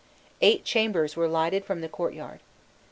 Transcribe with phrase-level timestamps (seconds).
[0.41, 2.39] Eight chambers were lighted from the courtyard.